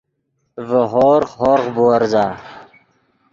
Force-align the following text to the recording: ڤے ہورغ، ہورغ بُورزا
ڤے 0.67 0.81
ہورغ، 0.91 1.29
ہورغ 1.39 1.65
بُورزا 1.75 2.25